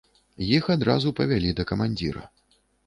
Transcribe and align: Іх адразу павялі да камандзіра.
Іх 0.55 0.71
адразу 0.75 1.13
павялі 1.21 1.55
да 1.61 1.71
камандзіра. 1.75 2.23